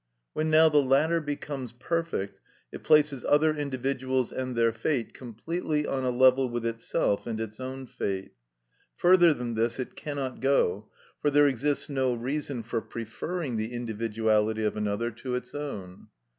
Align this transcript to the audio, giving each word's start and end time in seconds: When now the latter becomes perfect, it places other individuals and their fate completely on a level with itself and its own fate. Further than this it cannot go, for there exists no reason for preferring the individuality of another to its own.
When 0.33 0.49
now 0.49 0.67
the 0.67 0.81
latter 0.81 1.21
becomes 1.21 1.73
perfect, 1.73 2.39
it 2.71 2.83
places 2.83 3.23
other 3.23 3.55
individuals 3.55 4.31
and 4.31 4.55
their 4.55 4.73
fate 4.73 5.13
completely 5.13 5.85
on 5.85 6.03
a 6.03 6.09
level 6.09 6.49
with 6.49 6.65
itself 6.65 7.27
and 7.27 7.39
its 7.39 7.59
own 7.59 7.85
fate. 7.85 8.31
Further 8.95 9.31
than 9.31 9.53
this 9.53 9.79
it 9.79 9.95
cannot 9.95 10.39
go, 10.41 10.89
for 11.21 11.29
there 11.29 11.45
exists 11.47 11.87
no 11.87 12.15
reason 12.15 12.63
for 12.63 12.81
preferring 12.81 13.57
the 13.57 13.71
individuality 13.71 14.63
of 14.63 14.75
another 14.75 15.11
to 15.11 15.35
its 15.35 15.53
own. 15.53 16.07